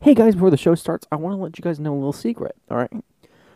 [0.00, 2.12] Hey guys, before the show starts, I want to let you guys know a little
[2.12, 2.92] secret, alright?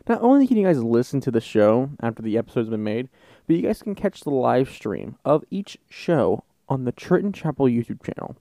[0.08, 3.08] Not only can you guys listen to the show after the episode's been made,
[3.46, 7.66] but you guys can catch the live stream of each show on the Trenton Chappell
[7.66, 8.34] YouTube channel.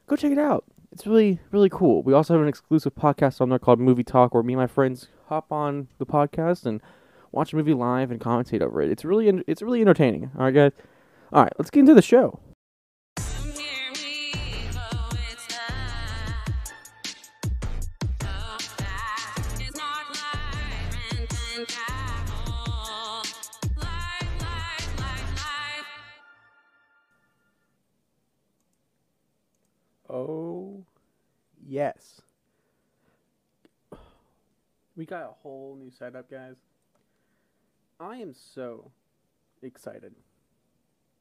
[0.07, 0.65] Go check it out.
[0.93, 2.03] It's really, really cool.
[2.03, 4.67] We also have an exclusive podcast on there called Movie Talk where me and my
[4.67, 6.81] friends hop on the podcast and
[7.33, 8.91] watch a movie live and commentate over it.
[8.91, 10.31] It's really it's really entertaining.
[10.39, 10.73] All right, guys.
[11.33, 12.39] All right, let's get into the show.
[30.17, 30.83] Oh,
[31.69, 32.23] yes.
[34.97, 36.57] We got a whole new setup, guys.
[38.01, 38.91] I am so
[39.63, 40.15] excited.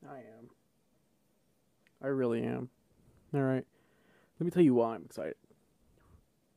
[0.09, 0.49] I am.
[2.01, 2.69] I really am.
[3.33, 3.65] All right.
[4.39, 5.35] Let me tell you why I'm excited.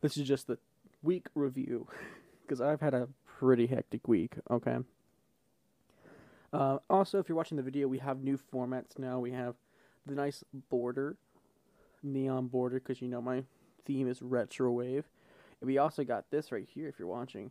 [0.00, 0.58] This is just the
[1.02, 1.86] week review
[2.42, 4.34] because I've had a pretty hectic week.
[4.50, 4.78] Okay.
[6.52, 9.20] Uh, also, if you're watching the video, we have new formats now.
[9.20, 9.54] We have
[10.06, 11.16] the nice border,
[12.02, 13.44] neon border, because you know my
[13.84, 15.04] theme is retro wave.
[15.60, 16.88] And we also got this right here.
[16.88, 17.50] If you're watching,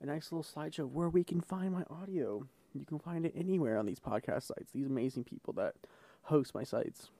[0.00, 2.46] a nice little slideshow where we can find my audio.
[2.74, 4.70] You can find it anywhere on these podcast sites.
[4.72, 5.74] These amazing people that
[6.22, 7.10] host my sites.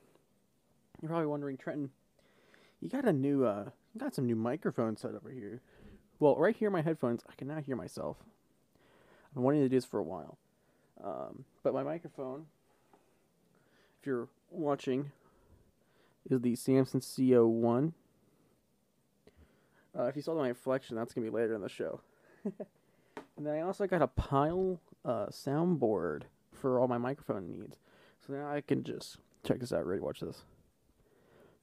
[1.03, 1.91] You're probably wondering, Trenton,
[2.81, 5.61] you got a new, uh, got some new microphone set over here.
[6.19, 8.19] Well, right here, my headphones, I can now hear myself.
[9.29, 10.39] I've been wanting to do this for a while.
[11.03, 12.47] Um, but my microphone,
[14.01, 15.13] if you're watching,
[16.29, 17.93] is the Samson C01.
[19.99, 22.01] Uh, if you saw my reflection, that's gonna be later in the show.
[22.45, 26.23] and then I also got a Pyle uh, soundboard
[26.53, 27.79] for all my microphone needs.
[28.27, 29.87] So now I can just check this out.
[29.87, 30.01] Ready?
[30.01, 30.45] Watch this.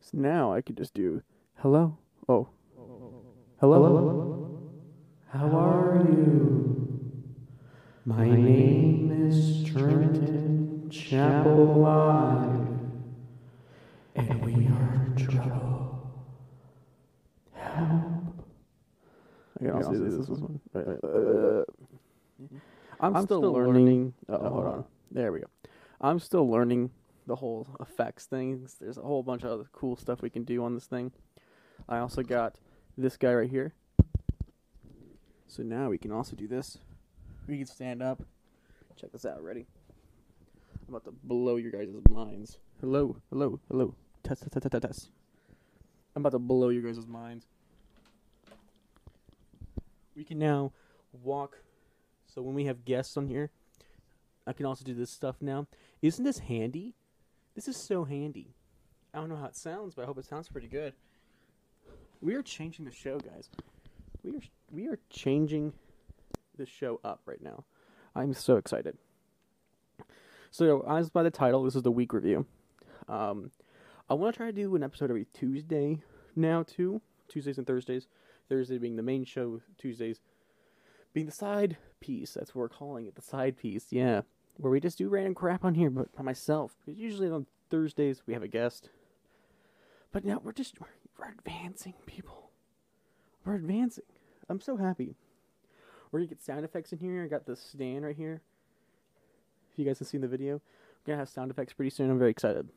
[0.01, 1.21] So now I can just do
[1.57, 1.97] hello.
[2.29, 2.49] Oh,
[3.61, 4.59] hello.
[5.29, 7.23] How are you?
[8.03, 12.67] My name is Trenton Chappell Live,
[14.17, 16.11] and we are in trouble.
[17.53, 18.45] Help.
[19.61, 20.59] I can also do this one.
[20.75, 21.63] Uh,
[22.99, 24.13] I'm, still, learning.
[24.27, 24.85] Oh, hold on.
[25.11, 25.47] There we go.
[26.01, 26.91] I'm still learning
[27.25, 28.75] the whole effects things.
[28.81, 31.13] There's a whole bunch of other cool stuff we can do on this thing.
[31.89, 32.55] I also got
[32.97, 33.73] this guy right here.
[35.47, 36.79] So now we can also do this.
[37.47, 38.21] We can stand up.
[38.97, 39.41] Check this out.
[39.41, 39.65] Ready?
[40.87, 42.57] I'm about to blow your guys' minds.
[42.81, 43.95] Hello, hello, hello.
[44.23, 45.09] Test, test, test, test, test.
[46.15, 47.47] I'm about to blow your guys' minds.
[50.15, 50.73] We can now
[51.23, 51.59] walk.
[52.25, 53.51] So when we have guests on here,
[54.45, 55.67] I can also do this stuff now.
[56.01, 56.95] Isn't this handy?
[57.55, 58.55] This is so handy.
[59.13, 60.93] I don't know how it sounds, but I hope it sounds pretty good.
[62.21, 63.49] We are changing the show, guys.
[64.23, 64.41] We are
[64.71, 65.73] we are changing
[66.57, 67.63] the show up right now.
[68.15, 68.97] I'm so excited.
[70.49, 72.45] So, as by the title, this is the week review.
[73.07, 73.51] Um,
[74.09, 76.01] I want to try to do an episode every Tuesday
[76.35, 77.01] now, too.
[77.27, 78.07] Tuesdays and Thursdays.
[78.49, 80.21] Thursday being the main show, Tuesdays
[81.13, 82.33] being the side piece.
[82.33, 83.87] That's what we're calling it, the side piece.
[83.91, 84.21] Yeah,
[84.55, 86.75] where we just do random crap on here, but by myself.
[86.79, 88.89] Because usually on Thursdays we have a guest.
[90.11, 90.75] But now we're just
[91.17, 92.51] we're, advancing, people.
[93.45, 94.03] We're advancing.
[94.49, 95.15] I'm so happy.
[96.11, 97.23] We're gonna get sound effects in here.
[97.23, 98.41] I got this stand right here.
[99.71, 102.09] If you guys have seen the video, we're gonna have sound effects pretty soon.
[102.09, 102.69] I'm very excited.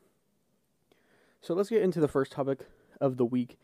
[1.41, 2.59] So let's get into the first topic
[2.99, 3.57] of the week.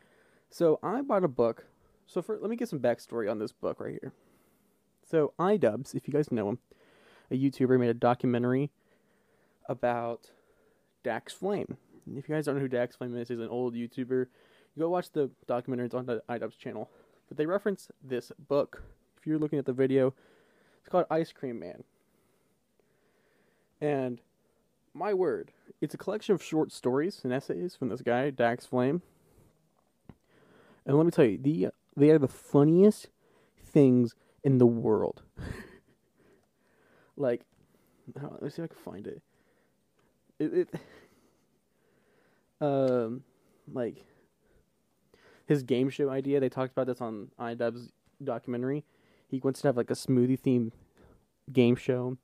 [0.50, 1.66] So I bought a book.
[2.06, 4.14] So for let me get some backstory on this book right here.
[5.06, 6.60] So iDubbbz, if you guys know him,
[7.30, 8.72] a YouTuber made a documentary
[9.68, 10.32] about
[11.04, 11.78] Dax Flame.
[12.16, 14.28] If you guys don't know who Dax Flame is, he's an old YouTuber.
[14.78, 15.88] Go watch the documentary.
[15.88, 16.90] It's on the iDubbbz channel.
[17.28, 18.84] But they reference this book.
[19.18, 20.14] If you're looking at the video,
[20.80, 21.84] it's called Ice Cream Man.
[23.82, 24.22] And
[24.94, 25.52] my word,
[25.82, 29.02] it's a collection of short stories and essays from this guy, Dax Flame.
[30.86, 33.10] And let me tell you, the they are the funniest
[33.64, 35.24] things in the world.
[37.18, 37.42] like,
[38.16, 39.22] let me see if I can find it.
[40.40, 40.70] It, it
[42.62, 43.24] um,
[43.72, 44.06] like
[45.48, 46.40] his game show idea.
[46.40, 47.90] They talked about this on iDubbbz
[48.24, 48.84] documentary.
[49.28, 50.72] He wants to have like a smoothie themed
[51.52, 52.18] game show.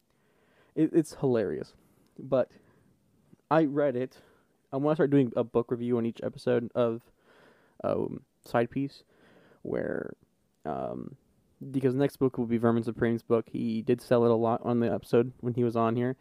[0.76, 1.74] It, it's hilarious,
[2.20, 2.52] but
[3.50, 4.18] I read it.
[4.72, 7.02] I want to start doing a book review on each episode of
[7.84, 9.04] um, Side Piece,
[9.62, 10.14] where
[10.66, 11.16] um,
[11.72, 13.46] because next book will be Vermin Supreme's book.
[13.52, 16.18] He did sell it a lot on the episode when he was on here,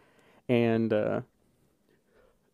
[0.48, 1.20] and uh,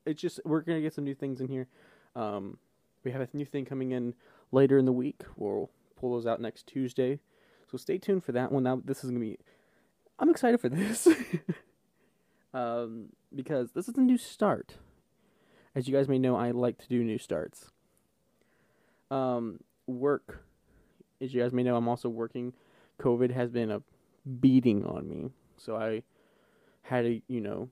[0.07, 1.67] it's just we're gonna get some new things in here.
[2.15, 2.59] Um,
[3.05, 4.15] we have a new thing coming in
[4.53, 5.23] later in the week.
[5.37, 7.21] We'll pull those out next Tuesday,
[7.71, 8.63] so stay tuned for that one.
[8.63, 9.39] Now this is gonna be.
[10.19, 11.09] I'm excited for this.
[12.55, 14.75] um, because this is a new start.
[15.75, 17.71] As you guys may know, I like to do new starts.
[19.11, 20.45] Um, work,
[21.21, 22.53] as you guys may know, I'm also working.
[23.01, 23.83] COVID has been a
[24.41, 26.03] beating on me, so I
[26.83, 27.69] had to, you know,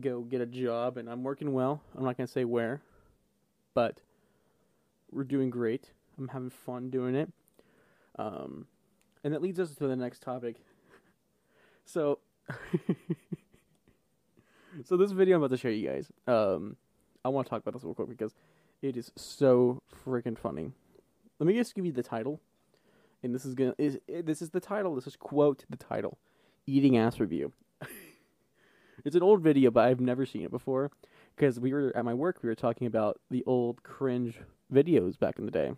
[0.00, 1.80] go get a job, and I'm working well.
[1.96, 2.82] I'm not gonna say where,
[3.74, 4.00] but
[5.14, 5.92] we're doing great.
[6.18, 7.32] I'm having fun doing it.
[8.18, 8.66] Um,
[9.22, 10.56] and that leads us to the next topic.
[11.86, 12.18] So,
[14.84, 16.76] so this video I'm about to show you guys, um,
[17.22, 18.32] I want to talk about this real quick because
[18.80, 20.72] it is so freaking funny.
[21.38, 22.40] Let me just give you the title,
[23.22, 24.94] and this is gonna is this is the title.
[24.94, 26.16] This is quote the title,
[26.66, 27.52] "Eating Ass Review."
[29.04, 30.90] it's an old video, but I've never seen it before
[31.36, 32.38] because we were at my work.
[32.42, 34.40] We were talking about the old cringe
[34.72, 35.72] videos back in the day.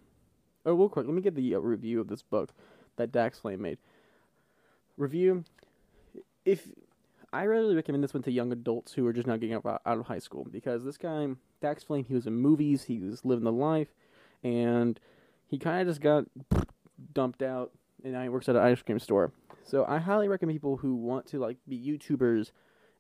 [0.65, 2.53] Oh, real quick, let me get the uh, review of this book
[2.97, 3.79] that Dax Flame made.
[4.97, 5.45] Review.
[6.45, 6.69] If
[7.33, 9.99] I really recommend this one to young adults who are just now getting out, out
[9.99, 11.29] of high school because this guy
[11.61, 13.89] Dax Flame, he was in movies, he was living the life,
[14.43, 14.99] and
[15.47, 16.25] he kind of just got
[17.13, 17.73] dumped out,
[18.03, 19.33] and now he works at an ice cream store.
[19.65, 22.53] So I highly recommend people who want to like be YouTubers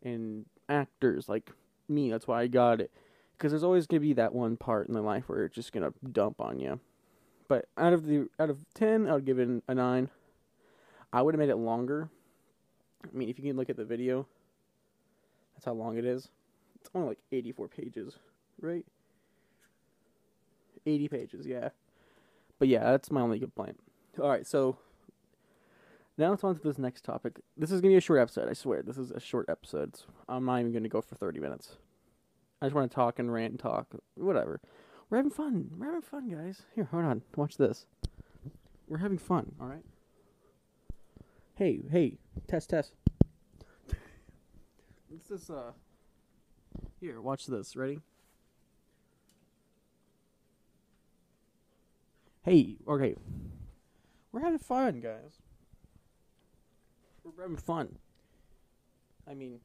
[0.02, 1.50] and actors like
[1.88, 2.10] me.
[2.10, 2.90] That's why I got it
[3.36, 5.92] because there's always gonna be that one part in their life where it's just gonna
[6.12, 6.80] dump on you.
[7.48, 10.10] But out of the out of ten, I would give it a nine.
[11.12, 12.08] I would have made it longer.
[13.04, 14.26] I mean, if you can look at the video,
[15.54, 16.28] that's how long it is.
[16.80, 18.18] It's only like 84 pages,
[18.60, 18.84] right?
[20.84, 21.70] 80 pages, yeah.
[22.58, 23.78] But yeah, that's my only complaint.
[24.20, 24.78] All right, so
[26.18, 27.40] now let's on to this next topic.
[27.56, 28.48] This is gonna be a short episode.
[28.48, 29.96] I swear, this is a short episode.
[29.96, 31.76] So I'm not even gonna go for 30 minutes.
[32.60, 34.60] I just want to talk and rant and talk, whatever.
[35.10, 35.70] We're having fun.
[35.76, 36.62] We're having fun, guys.
[36.74, 37.22] Here, hold on.
[37.36, 37.86] Watch this.
[38.88, 39.52] We're having fun.
[39.60, 39.84] All right.
[41.54, 42.18] Hey, hey,
[42.48, 42.92] test, test.
[45.10, 45.72] This is uh.
[47.00, 47.76] Here, watch this.
[47.76, 48.00] Ready?
[52.42, 53.16] Hey, okay.
[54.32, 55.40] We're having fun, guys.
[57.24, 57.98] We're having fun.
[59.28, 59.60] I mean,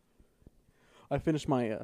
[1.10, 1.84] I finished my uh,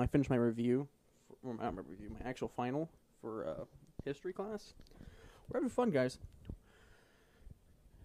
[0.00, 0.88] I finished my review,
[1.26, 2.88] for, or my review, my actual final
[3.20, 3.64] for uh,
[4.04, 4.74] history class.
[5.48, 6.18] We're having fun, guys.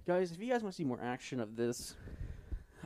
[0.05, 1.95] Guys, if you guys want to see more action of this,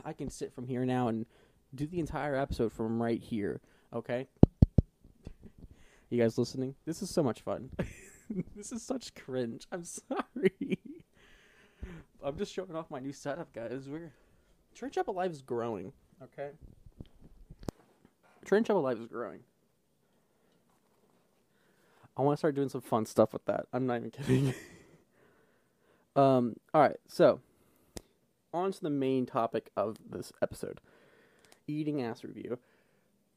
[0.04, 1.26] I can sit from here now and
[1.74, 3.60] do the entire episode from right here.
[3.92, 4.28] Okay?
[6.10, 6.74] You guys listening?
[6.86, 7.70] This is so much fun.
[8.56, 9.66] this is such cringe.
[9.72, 10.78] I'm sorry.
[12.22, 13.88] I'm just showing off my new setup, guys.
[13.88, 14.12] We're
[14.74, 15.92] Train Chapel Live is growing.
[16.22, 16.50] Okay.
[18.48, 19.40] Train Chapel Live is growing.
[22.16, 23.66] I want to start doing some fun stuff with that.
[23.74, 24.54] I'm not even kidding.
[26.16, 26.56] um.
[26.72, 26.96] All right.
[27.06, 27.40] So,
[28.54, 30.80] on to the main topic of this episode:
[31.66, 32.58] eating ass review.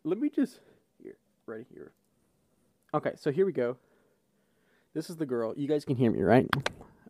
[0.06, 0.62] Let me just
[1.04, 1.92] here, right here.
[2.94, 3.12] Okay.
[3.18, 3.76] So here we go.
[4.94, 5.54] This is the girl.
[5.58, 6.48] You guys can hear me, right?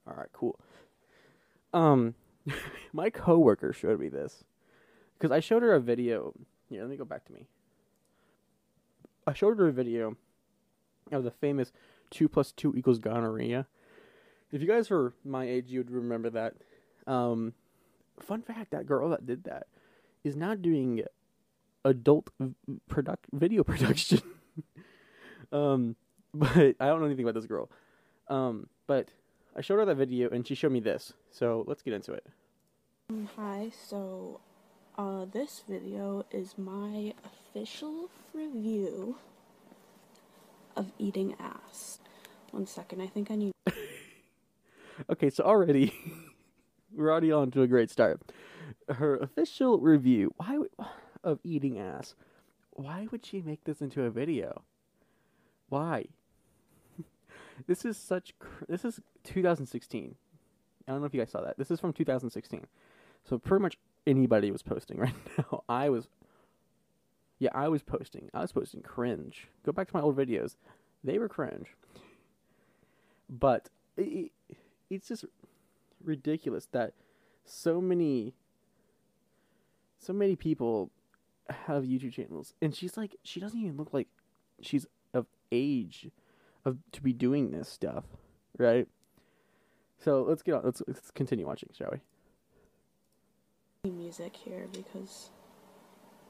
[0.08, 0.30] All right.
[0.34, 0.60] Cool.
[1.72, 2.16] Um,
[2.94, 4.44] my coworker showed me this
[5.20, 6.34] because I showed her a video.
[6.68, 7.46] Here, let me go back to me.
[9.28, 10.18] I showed her a video
[11.12, 11.72] of the famous
[12.10, 13.68] two plus two equals gonorrhea,
[14.52, 16.56] If you guys were my age, you would remember that.
[17.08, 17.54] Um,
[18.20, 19.68] fun fact: that girl that did that
[20.24, 21.04] is now doing
[21.86, 22.30] adult
[22.88, 24.22] product video production.
[25.52, 25.96] um,
[26.34, 27.70] but I don't know anything about this girl.
[28.28, 29.10] Um, but
[29.56, 31.14] I showed her that video and she showed me this.
[31.32, 32.26] So let's get into it.
[33.36, 34.40] Hi, so
[35.02, 39.16] uh, this video is my official review
[40.76, 42.00] of eating ass.
[42.52, 43.54] One second, I think I need.
[45.10, 45.92] Okay, so already
[46.96, 48.22] we're already on to a great start.
[48.88, 50.70] Her official review why would,
[51.24, 52.14] of eating ass.
[52.70, 54.62] Why would she make this into a video?
[55.70, 56.06] Why?
[57.68, 58.38] this is such.
[58.38, 60.14] Cr- this is 2016.
[60.88, 61.58] I don't know if you guys saw that.
[61.58, 62.68] This is from 2016.
[63.24, 65.64] So pretty much anybody was posting right now.
[65.70, 66.08] I was.
[67.40, 68.30] Yeah, I was posting.
[68.34, 69.48] I was posting cringe.
[69.66, 70.56] Go back to my old videos.
[71.04, 71.76] They were cringe.
[73.30, 74.32] But it,
[74.90, 75.26] it's just
[76.04, 76.94] ridiculous that
[77.46, 78.34] so many
[80.00, 80.90] so many people
[81.50, 84.08] have YouTube channels and she's like she doesn't even look like
[84.62, 86.10] she's of age
[86.66, 88.04] of to be doing this stuff,
[88.58, 88.88] right?
[90.00, 90.62] So let's get on.
[90.64, 92.00] Let's, let's continue watching, shall we?
[93.92, 95.32] Music here because,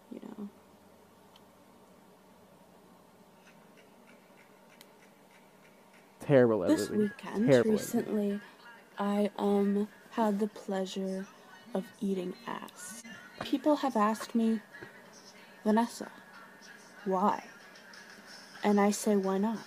[0.09, 0.47] you know.
[6.21, 6.99] Terrible This editing.
[6.99, 7.71] weekend, Terrible editing.
[7.99, 8.39] recently,
[8.97, 11.25] I um had the pleasure
[11.73, 13.03] of eating ass.
[13.41, 14.61] People have asked me,
[15.65, 16.09] Vanessa,
[17.03, 17.43] why?
[18.63, 19.57] And I say, why not?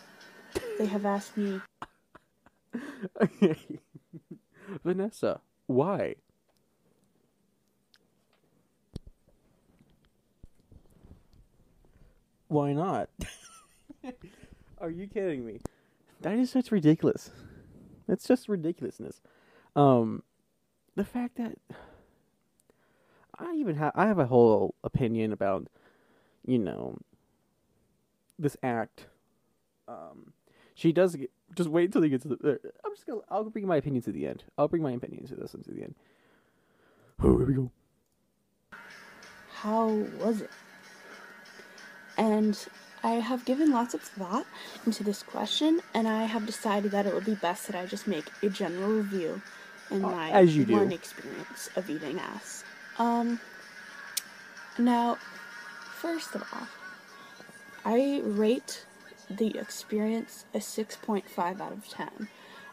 [0.79, 1.61] They have asked me,
[4.85, 6.15] Vanessa, why?
[12.55, 13.11] Why not?
[14.79, 15.59] Are you kidding me?
[16.21, 17.33] That is such ridiculous.
[18.07, 19.21] That's just ridiculousness.
[19.75, 20.23] Um,
[20.95, 21.59] the fact that
[23.37, 25.67] I even have I have a whole opinion about,
[26.47, 26.99] you know,
[28.39, 29.07] this act.
[29.89, 30.33] Um,
[30.77, 32.61] she does get, just wait until he gets to the.
[32.85, 33.23] I'm just gonna.
[33.29, 34.45] I'll bring my opinion to the end.
[34.57, 35.97] I'll bring my opinion to this one to the end.
[37.21, 37.73] Oh, here we go.
[39.51, 39.89] how
[40.21, 40.51] was it?
[42.17, 42.59] And
[43.03, 44.47] I have given lots of thought
[44.87, 48.07] into this question, and I have decided that it would be best that I just
[48.07, 49.43] make a general review
[49.91, 50.75] in Uh, my as you do.
[50.75, 52.65] one experience of eating ass.
[52.99, 53.41] Um,
[54.79, 55.19] now,
[56.01, 56.67] first of all,
[57.85, 58.87] I rate
[59.29, 62.29] the experience a 6.5 out of 10.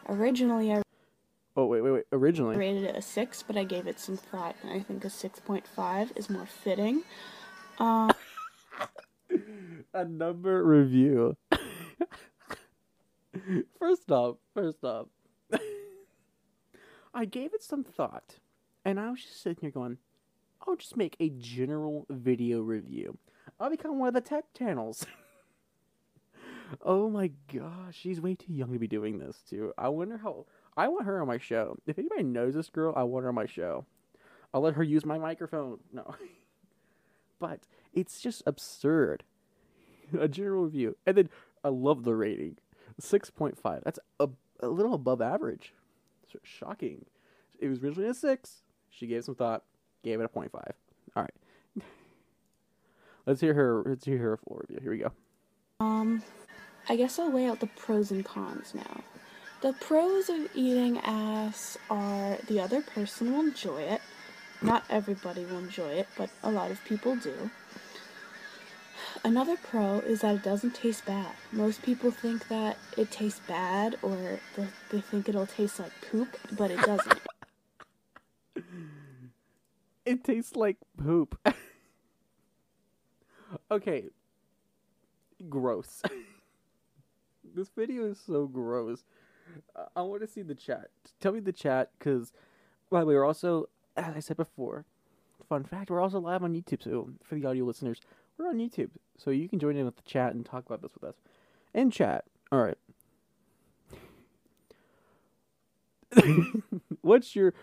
[0.08, 0.82] Originally, I
[1.54, 2.04] Oh wait, wait, wait.
[2.12, 5.08] Originally, rated it a 6, but I gave it some thought, and I think a
[5.10, 7.02] 6.5 is more fitting.
[7.78, 8.10] Um,
[9.94, 11.36] a number review.
[13.78, 15.06] first off, first off,
[17.14, 18.36] I gave it some thought,
[18.84, 19.98] and I was just sitting here going,
[20.66, 23.18] "I'll just make a general video review.
[23.60, 25.06] I'll become one of the tech channels."
[26.84, 29.72] oh my gosh, she's way too young to be doing this too.
[29.76, 30.46] I wonder how.
[30.74, 31.76] I want her on my show.
[31.86, 33.84] If anybody knows this girl, I want her on my show.
[34.54, 35.80] I'll let her use my microphone.
[35.92, 36.14] No.
[37.38, 37.60] but
[37.92, 39.24] it's just absurd.
[40.20, 40.96] a general review.
[41.06, 41.28] And then
[41.64, 42.56] I love the rating.
[43.00, 43.82] 6.5.
[43.84, 44.28] That's a,
[44.60, 45.74] a little above average.
[46.42, 47.04] Shocking.
[47.58, 48.62] It was originally a 6.
[48.90, 49.64] She gave some thought,
[50.02, 50.54] gave it a 0.5.
[50.54, 51.34] All right.
[53.26, 54.78] let's hear her let's hear her full review.
[54.82, 55.12] Here we go.
[55.80, 56.22] Um,
[56.88, 59.02] I guess I'll lay out the pros and cons now.
[59.60, 64.00] The pros of eating ass are the other person will enjoy it.
[64.60, 67.50] Not everybody will enjoy it, but a lot of people do.
[69.24, 71.32] Another pro is that it doesn't taste bad.
[71.52, 76.36] Most people think that it tastes bad or they, they think it'll taste like poop,
[76.52, 77.20] but it doesn't.
[80.04, 81.38] It tastes like poop.
[83.70, 84.06] okay.
[85.48, 86.02] Gross.
[87.54, 89.04] this video is so gross.
[89.94, 90.88] I want to see the chat.
[91.20, 92.32] Tell me the chat, because,
[92.90, 94.84] by the way, we're also, as I said before,
[95.48, 96.82] fun fact, we're also live on YouTube.
[96.82, 98.00] So, for the audio listeners,
[98.38, 98.90] we're on YouTube.
[99.18, 101.16] So, you can join in with the chat and talk about this with us.
[101.74, 102.24] In chat.
[102.50, 102.78] All right.
[107.00, 107.54] What's your.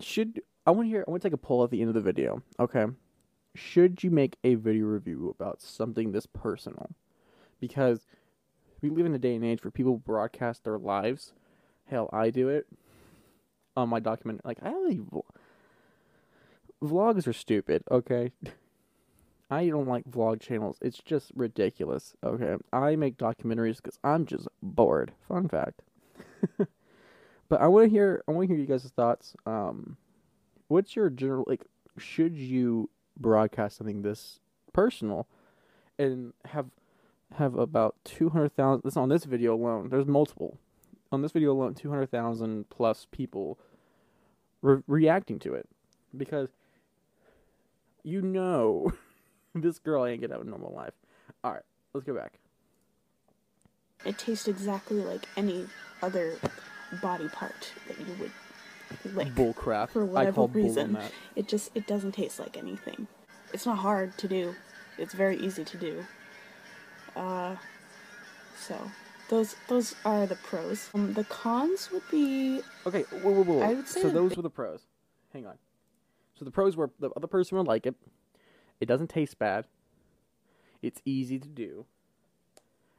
[0.00, 0.40] Should.
[0.66, 1.04] I want to hear.
[1.06, 2.42] I want to take a poll at the end of the video.
[2.60, 2.86] Okay.
[3.54, 6.90] Should you make a video review about something this personal?
[7.60, 8.06] Because
[8.80, 11.32] we live in a day and age where people broadcast their lives.
[11.86, 12.66] Hell, I do it
[13.76, 14.42] on my document.
[14.44, 15.24] Like I only vl-
[16.82, 17.82] vlogs are stupid.
[17.90, 18.30] Okay,
[19.50, 20.78] I don't like vlog channels.
[20.82, 22.14] It's just ridiculous.
[22.22, 25.12] Okay, I make documentaries because I'm just bored.
[25.26, 25.82] Fun fact.
[27.48, 28.22] But I want to hear.
[28.28, 29.34] I want to hear you guys' thoughts.
[29.46, 29.96] Um,
[30.68, 31.64] what's your general like?
[31.96, 34.40] Should you broadcast something this
[34.72, 35.26] personal,
[35.98, 36.66] and have
[37.36, 38.82] have about two hundred thousand?
[38.84, 39.88] This on this video alone.
[39.88, 40.58] There's multiple.
[41.10, 43.58] On this video alone, two hundred thousand plus people
[44.60, 45.66] re- reacting to it,
[46.14, 46.50] because
[48.02, 48.92] you know
[49.62, 50.94] this girl ain't gonna have a normal life.
[51.44, 51.62] All right,
[51.94, 52.38] let's go back.
[54.04, 55.66] It tastes exactly like any
[56.02, 56.36] other
[57.02, 59.34] body part that you would lick.
[59.34, 59.90] Bull crap.
[59.90, 60.92] for I whatever call bull on reason.
[60.94, 61.12] that.
[61.36, 63.06] It just it doesn't taste like anything.
[63.52, 64.54] It's not hard to do.
[64.98, 66.04] It's very easy to do.
[67.16, 67.56] Uh,
[68.56, 68.76] so
[69.28, 70.90] those those are the pros.
[70.94, 73.60] Um, the cons would be Okay, whoa, whoa, whoa.
[73.62, 74.86] I would say so those big- were the pros.
[75.32, 75.58] Hang on.
[76.38, 77.96] So the pros were the other person would like it.
[78.80, 79.66] It doesn't taste bad.
[80.82, 81.86] It's easy to do.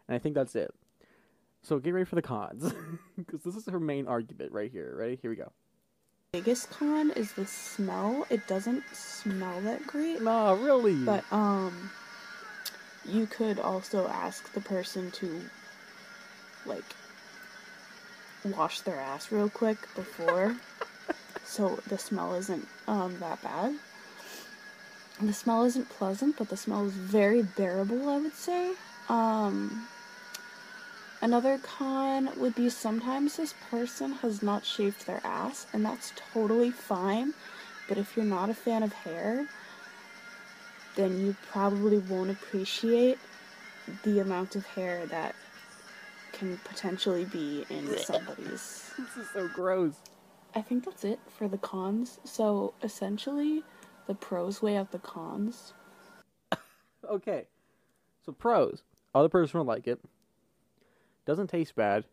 [0.08, 0.74] And I think that's it.
[1.62, 2.74] So get ready for the cons,
[3.18, 4.96] because this is her main argument right here.
[4.98, 5.18] Ready?
[5.22, 5.52] Here we go.
[6.32, 8.26] biggest con is the smell.
[8.30, 10.22] It doesn't smell that great.
[10.22, 10.96] No, really.
[10.96, 11.90] But um
[13.06, 15.42] you could also ask the person to
[16.66, 16.84] like
[18.44, 20.56] wash their ass real quick before
[21.44, 23.76] so the smell isn't um that bad.
[25.22, 28.74] The smell isn't pleasant, but the smell is very bearable, I would say.
[29.10, 29.88] Um
[31.22, 36.72] Another con would be sometimes this person has not shaved their ass, and that's totally
[36.72, 37.34] fine.
[37.90, 39.46] But if you're not a fan of hair,
[40.96, 43.20] then you probably won't appreciate
[44.04, 45.36] the amount of hair that
[46.32, 48.92] can potentially be in somebody's.
[48.98, 49.96] this is so gross.
[50.56, 52.20] I think that's it for the cons.
[52.24, 53.64] So essentially,
[54.10, 55.74] the pros weigh out the cons.
[57.10, 57.46] Okay.
[58.26, 58.84] So pros.
[59.16, 60.00] Other person would like it.
[61.26, 62.04] Doesn't taste bad.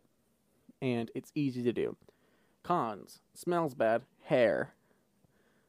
[0.81, 1.97] And it's easy to do.
[2.63, 3.21] Cons.
[3.35, 4.03] Smells bad.
[4.23, 4.75] Hair.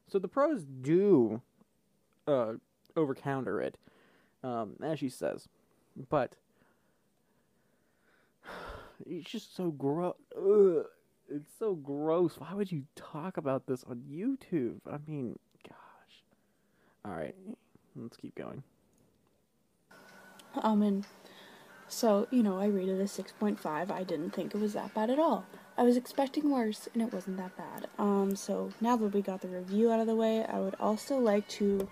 [0.06, 1.42] So the pros do
[2.28, 2.54] uh
[2.96, 3.76] over counter it.
[4.44, 5.48] Um, as she says.
[6.08, 6.36] But
[9.04, 10.14] it's just so gross.
[11.28, 12.36] It's so gross.
[12.38, 14.78] Why would you talk about this on YouTube?
[14.90, 15.38] I mean.
[17.08, 17.34] All right,
[17.96, 18.62] let's keep going.
[20.62, 21.06] Um, and
[21.88, 23.90] so, you know, I rated a 6.5.
[23.90, 25.46] I didn't think it was that bad at all.
[25.78, 27.86] I was expecting worse, and it wasn't that bad.
[27.98, 31.18] Um, so now that we got the review out of the way, I would also
[31.18, 31.88] like to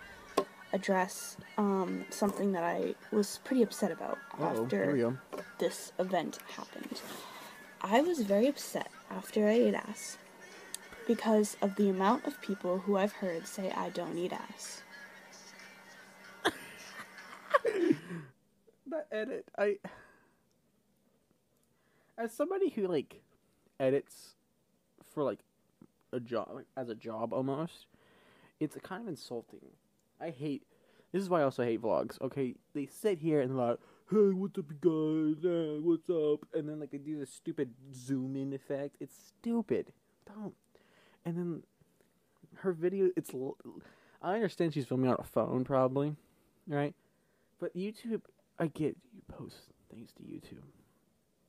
[0.73, 5.19] address um, something that I was pretty upset about Uh-oh, after
[5.59, 7.01] this event happened.
[7.81, 10.19] I was very upset after I ate ass
[11.07, 14.83] because of the amount of people who I've heard say I don't eat ass.
[18.87, 19.77] that edit i
[22.19, 23.23] as somebody who like
[23.79, 24.35] edits
[25.13, 25.41] for like
[26.13, 27.87] a job like, as a job almost
[28.59, 29.69] it's kind of insulting.
[30.19, 30.63] I hate
[31.13, 32.55] this is why i also hate vlogs okay?
[32.75, 33.79] They sit here and like
[34.11, 35.43] hey what's up guys?
[35.43, 36.47] Hey, what's up?
[36.55, 38.97] And then like they do this stupid zoom in effect.
[39.01, 39.93] It's stupid.
[40.27, 40.55] Don't.
[41.25, 41.63] And then
[42.61, 43.31] her video it's
[44.23, 46.17] i understand she's filming on a phone probably
[46.67, 46.95] right
[47.61, 48.23] but youtube
[48.59, 49.57] I get you post
[49.91, 50.65] things to YouTube.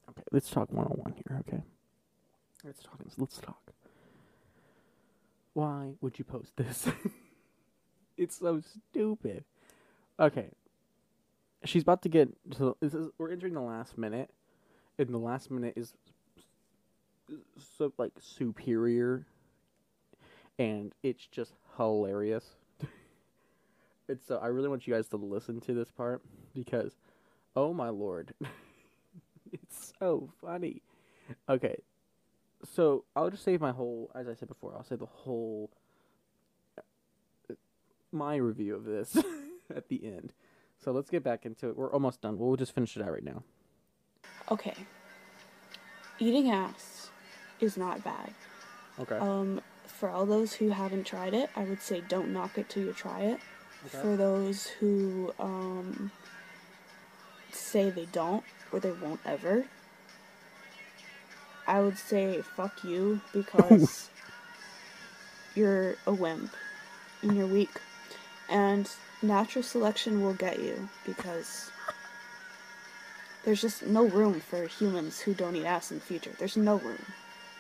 [0.10, 1.63] Okay, let's talk one on one here, okay?
[2.63, 3.62] Let's talk let's talk.
[5.54, 6.88] Why would you post this?
[8.17, 9.43] it's so stupid.
[10.20, 10.50] Okay.
[11.63, 14.30] She's about to get to this is we're entering the last minute.
[15.00, 15.93] And the last minute is
[17.78, 19.28] so like superior
[20.58, 22.46] and it's just hilarious.
[24.26, 26.22] So I really want you guys to listen to this part
[26.54, 26.93] because,
[27.56, 28.34] oh my lord,
[29.52, 30.82] it's so funny.
[31.50, 31.76] Okay,
[32.63, 35.70] so I'll just save my whole, as I said before, I'll say the whole,
[38.12, 39.17] my review of this
[39.76, 40.34] at the end.
[40.80, 41.78] So let's get back into it.
[41.78, 42.38] We're almost done.
[42.38, 43.43] We'll just finish it out right now.
[44.50, 44.76] Okay.
[46.20, 47.10] Eating ass
[47.60, 48.34] is not bad.
[49.00, 49.17] Okay.
[49.17, 52.84] Um, for all those who haven't tried it, I would say don't knock it till
[52.84, 53.39] you try it.
[53.86, 53.98] Okay.
[54.00, 56.12] For those who um,
[57.52, 59.66] say they don't or they won't ever,
[61.68, 64.10] I would say fuck you because
[65.56, 66.54] you're a wimp
[67.22, 67.82] and you're weak.
[68.50, 68.90] And
[69.22, 71.72] natural selection will get you because
[73.44, 76.32] there's just no room for humans who don't eat ass in the future.
[76.38, 77.02] There's no room.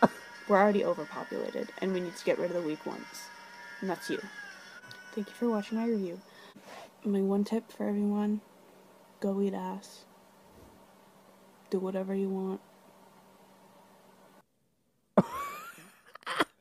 [0.47, 3.05] We're already overpopulated, and we need to get rid of the weak ones.
[3.81, 4.21] And that's you.
[5.17, 6.21] Thank you for watching my review.
[7.03, 8.39] My one tip for everyone
[9.19, 10.05] go eat ass.
[11.71, 12.61] Do whatever you want.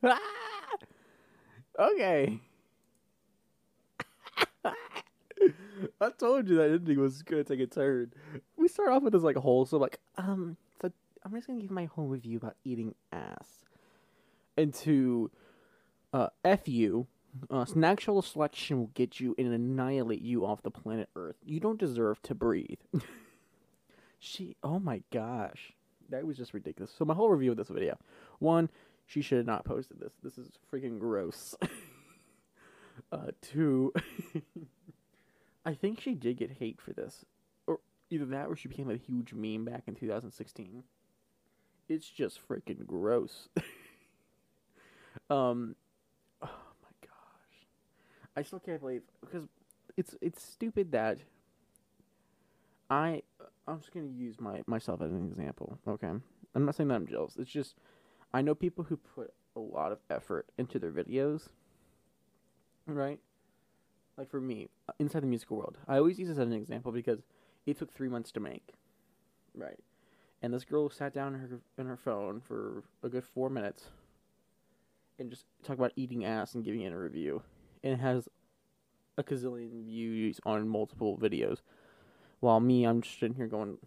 [1.79, 2.39] okay.
[6.01, 8.11] I told you that ending was gonna take a turn.
[8.55, 10.91] We start off with this like wholesome, like, um, so
[11.23, 13.65] I'm just gonna give my whole review about eating ass.
[14.57, 15.29] And to
[16.11, 17.05] uh, F you,
[17.49, 21.37] uh, natural selection will get you and annihilate you off the planet Earth.
[21.45, 22.79] You don't deserve to breathe.
[24.19, 25.73] she, oh my gosh,
[26.09, 26.93] that was just ridiculous.
[26.97, 27.97] So my whole review of this video,
[28.39, 28.69] one,
[29.05, 30.13] she should have not posted this.
[30.23, 31.55] This is freaking gross.
[33.11, 33.93] uh, two,
[35.65, 37.25] I think she did get hate for this,
[37.65, 40.83] or either that or she became a huge meme back in 2016.
[41.89, 43.47] It's just freaking gross.
[45.29, 45.75] um,
[48.37, 49.47] I still can't believe because
[49.97, 51.17] it's it's stupid that
[52.87, 53.23] I
[53.67, 55.79] I'm just gonna use my myself as an example.
[55.87, 57.35] Okay, I'm not saying that I'm jealous.
[57.37, 57.75] It's just
[58.31, 61.49] I know people who put a lot of effort into their videos,
[62.85, 63.19] right?
[64.17, 64.67] Like for me,
[64.99, 67.23] inside the musical world, I always use this as an example because
[67.65, 68.73] it took three months to make,
[69.55, 69.79] right?
[70.43, 73.85] And this girl sat down in her in her phone for a good four minutes,
[75.17, 77.41] and just talk about eating ass and giving it a review,
[77.87, 78.27] and it has
[79.17, 81.59] a gazillion views on multiple videos.
[82.41, 83.77] While me, I'm just sitting here going,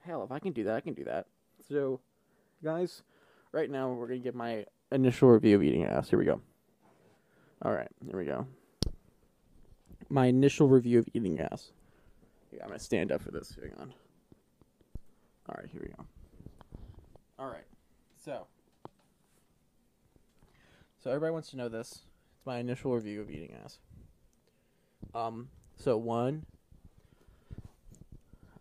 [0.00, 1.26] hell, if I can do that, I can do that.
[1.68, 2.00] So,
[2.62, 3.02] guys,
[3.52, 6.10] right now we're gonna get my initial review of eating ass.
[6.10, 6.40] Here we go.
[7.62, 8.46] All right, here we go.
[10.10, 11.72] My initial review of eating ass.
[12.52, 13.56] Yeah, I'm gonna stand up for this.
[13.60, 13.94] Hang on.
[15.48, 16.04] All right, here we go.
[17.38, 17.66] All right,
[18.22, 18.46] so,
[21.02, 22.02] so everybody wants to know this.
[22.44, 23.78] It's my initial review of eating ass.
[25.14, 26.44] Um, so one,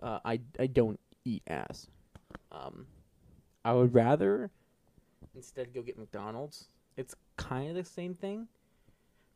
[0.02, 1.88] uh, I I don't eat ass.
[2.50, 2.86] Um,
[3.66, 4.52] I would rather
[5.36, 6.70] instead go get McDonald's.
[6.96, 8.48] It's kind of the same thing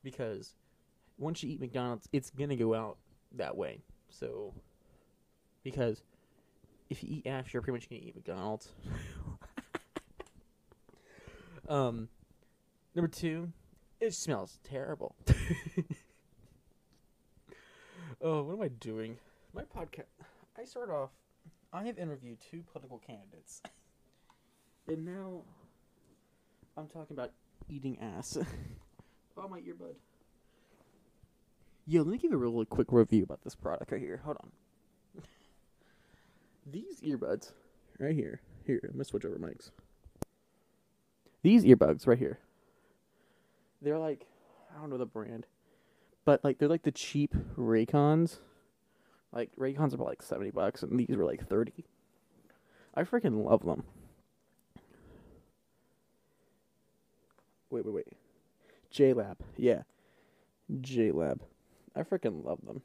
[0.02, 0.54] because
[1.18, 2.96] once you eat McDonald's, it's gonna go out
[3.36, 3.82] that way.
[4.10, 4.54] So
[5.62, 6.04] because
[6.90, 8.72] if you eat ass, you're pretty much gonna eat McDonald's.
[11.68, 12.08] um,
[12.96, 13.52] number two,
[14.00, 15.16] it smells terrible.
[18.22, 19.18] oh, what am I doing?
[19.54, 20.06] My podcast.
[20.58, 21.10] I start off.
[21.74, 23.62] I have interviewed two political candidates,
[24.88, 25.42] and now
[26.78, 27.32] I'm talking about
[27.70, 28.38] eating ass.
[29.38, 29.96] oh, my earbud.
[31.86, 34.22] Yo, let me give a really quick review about this product right here.
[34.24, 34.52] Hold on.
[36.70, 37.54] These earbuds,
[37.98, 38.42] right here.
[38.66, 39.72] Here, I'm gonna switch over mics.
[41.42, 42.40] These earbuds right here.
[43.82, 44.26] They're like,
[44.76, 45.46] I don't know the brand,
[46.26, 48.38] but like they're like the cheap Raycons.
[49.32, 51.86] Like Raycons are about like seventy bucks, and these were like thirty.
[52.96, 53.84] I freaking love them.
[57.70, 58.08] Wait, wait, wait.
[58.92, 59.84] JLab, yeah,
[60.72, 61.40] JLab.
[61.96, 62.82] I freaking love them.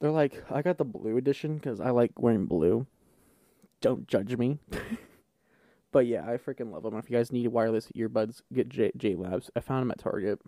[0.00, 2.86] They're like, I got the blue edition because I like wearing blue.
[3.80, 4.58] Don't judge me.
[5.92, 6.96] but yeah, I freaking love them.
[6.96, 9.50] If you guys need wireless earbuds, get J, J Labs.
[9.56, 10.40] I found them at Target.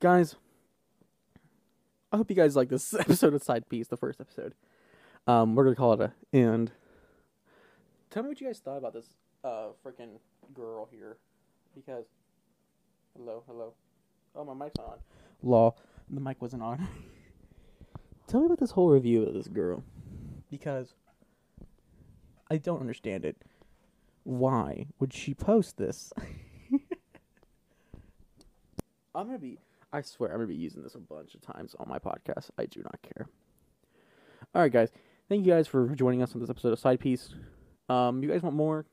[0.00, 0.36] guys,
[2.12, 4.54] I hope you guys like this episode of Side Piece, the first episode.
[5.26, 6.72] Um, we're gonna call it a end.
[8.10, 9.08] Tell me what you guys thought about this
[9.44, 10.18] uh freaking
[10.54, 11.16] girl here,
[11.74, 12.06] because
[13.16, 13.74] hello, hello.
[14.34, 14.98] Oh, my mic's on.
[15.42, 15.74] Law,
[16.10, 16.86] the mic wasn't on.
[18.26, 19.82] Tell me about this whole review of this girl,
[20.50, 20.94] because
[22.50, 23.36] I don't understand it.
[24.24, 26.12] Why would she post this?
[29.14, 29.58] I'm gonna be.
[29.92, 32.50] I swear, I'm gonna be using this a bunch of times on my podcast.
[32.58, 33.26] I do not care.
[34.54, 34.90] All right, guys.
[35.28, 37.34] Thank you guys for joining us on this episode of Side Piece.
[37.88, 38.84] Um, you guys want more?